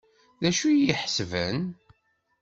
D 0.41 0.43
acu 0.49 0.65
ay 0.67 0.71
iyi-iḥebsen? 0.79 1.59